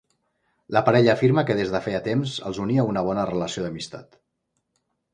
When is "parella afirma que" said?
0.87-1.57